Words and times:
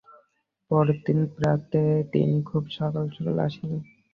পরদিন 0.71 1.19
প্রাতে 1.35 1.81
তিনি 2.13 2.35
খুব 2.49 2.63
সকাল 2.77 3.05
সকাল 3.15 3.35
আসিলেন। 3.47 3.81